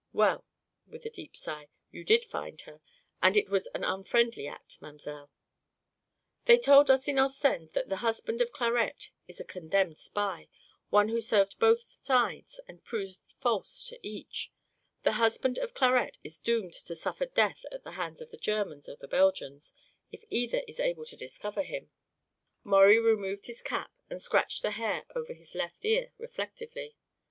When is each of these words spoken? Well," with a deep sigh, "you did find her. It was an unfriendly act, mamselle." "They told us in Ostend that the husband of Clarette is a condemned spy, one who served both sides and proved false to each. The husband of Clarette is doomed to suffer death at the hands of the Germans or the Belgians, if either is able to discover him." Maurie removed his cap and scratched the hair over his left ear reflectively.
Well," 0.13 0.47
with 0.87 1.05
a 1.05 1.11
deep 1.11 1.37
sigh, 1.37 1.69
"you 1.91 2.03
did 2.03 2.25
find 2.25 2.59
her. 2.61 2.81
It 3.23 3.49
was 3.49 3.67
an 3.75 3.83
unfriendly 3.83 4.47
act, 4.47 4.81
mamselle." 4.81 5.29
"They 6.45 6.57
told 6.57 6.89
us 6.89 7.07
in 7.07 7.19
Ostend 7.19 7.73
that 7.73 7.87
the 7.89 7.97
husband 7.97 8.41
of 8.41 8.51
Clarette 8.51 9.11
is 9.27 9.39
a 9.39 9.43
condemned 9.43 9.99
spy, 9.99 10.49
one 10.89 11.09
who 11.09 11.21
served 11.21 11.59
both 11.59 11.99
sides 12.03 12.59
and 12.67 12.83
proved 12.83 13.19
false 13.39 13.85
to 13.89 13.99
each. 14.01 14.51
The 15.03 15.21
husband 15.21 15.59
of 15.59 15.75
Clarette 15.75 16.17
is 16.23 16.39
doomed 16.39 16.73
to 16.73 16.95
suffer 16.95 17.27
death 17.27 17.63
at 17.71 17.83
the 17.83 17.91
hands 17.91 18.21
of 18.21 18.31
the 18.31 18.37
Germans 18.37 18.89
or 18.89 18.95
the 18.95 19.07
Belgians, 19.07 19.75
if 20.11 20.23
either 20.31 20.63
is 20.67 20.79
able 20.79 21.05
to 21.05 21.15
discover 21.15 21.61
him." 21.61 21.91
Maurie 22.63 22.97
removed 22.97 23.45
his 23.45 23.61
cap 23.61 23.91
and 24.09 24.19
scratched 24.19 24.63
the 24.63 24.71
hair 24.71 25.05
over 25.15 25.31
his 25.35 25.53
left 25.53 25.85
ear 25.85 26.11
reflectively. 26.17 26.95